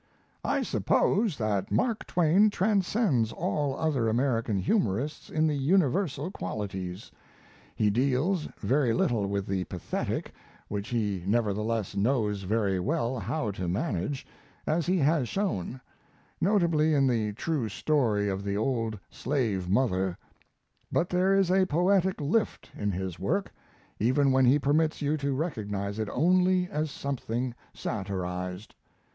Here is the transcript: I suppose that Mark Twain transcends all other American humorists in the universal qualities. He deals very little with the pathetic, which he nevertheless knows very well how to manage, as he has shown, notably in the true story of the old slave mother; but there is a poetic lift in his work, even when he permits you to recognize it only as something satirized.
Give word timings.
I 0.43 0.63
suppose 0.63 1.37
that 1.37 1.69
Mark 1.71 2.07
Twain 2.07 2.49
transcends 2.49 3.31
all 3.31 3.75
other 3.75 4.09
American 4.09 4.57
humorists 4.57 5.29
in 5.29 5.45
the 5.45 5.53
universal 5.53 6.31
qualities. 6.31 7.11
He 7.75 7.91
deals 7.91 8.47
very 8.61 8.93
little 8.93 9.27
with 9.27 9.45
the 9.45 9.65
pathetic, 9.65 10.33
which 10.69 10.89
he 10.89 11.23
nevertheless 11.27 11.95
knows 11.95 12.41
very 12.41 12.79
well 12.79 13.19
how 13.19 13.51
to 13.51 13.67
manage, 13.67 14.25
as 14.65 14.87
he 14.87 14.97
has 14.97 15.29
shown, 15.29 15.79
notably 16.41 16.95
in 16.95 17.05
the 17.05 17.33
true 17.33 17.69
story 17.69 18.27
of 18.27 18.43
the 18.43 18.57
old 18.57 18.97
slave 19.11 19.69
mother; 19.69 20.17
but 20.91 21.09
there 21.09 21.35
is 21.35 21.51
a 21.51 21.67
poetic 21.67 22.19
lift 22.19 22.71
in 22.75 22.91
his 22.91 23.19
work, 23.19 23.53
even 23.99 24.31
when 24.31 24.45
he 24.45 24.57
permits 24.57 25.03
you 25.03 25.15
to 25.17 25.31
recognize 25.35 25.99
it 25.99 26.09
only 26.09 26.67
as 26.71 26.89
something 26.89 27.53
satirized. 27.75 28.73